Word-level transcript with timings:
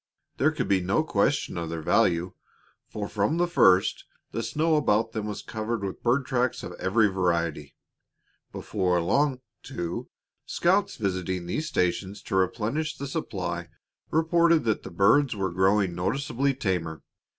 There 0.37 0.49
could 0.49 0.67
be 0.67 0.81
no 0.81 1.03
question 1.03 1.59
of 1.59 1.69
their 1.69 1.83
value, 1.83 2.33
for 2.89 3.07
from 3.07 3.37
the 3.37 3.45
first 3.45 4.03
the 4.31 4.41
snow 4.41 4.75
about 4.75 5.11
them 5.11 5.27
was 5.27 5.43
covered 5.43 5.83
with 5.83 6.01
bird 6.01 6.25
tracks 6.25 6.63
of 6.63 6.73
every 6.79 7.05
variety. 7.07 7.75
Before 8.51 8.99
long, 8.99 9.41
too, 9.61 10.09
scouts 10.47 10.95
visiting 10.95 11.45
these 11.45 11.67
stations 11.67 12.23
to 12.23 12.35
replenish 12.35 12.97
the 12.97 13.05
supply 13.05 13.69
reported 14.09 14.63
that 14.63 14.81
the 14.81 14.89
birds 14.89 15.35
were 15.35 15.51
growing 15.51 15.93
noticeably 15.93 16.55
tamer. 16.55 17.03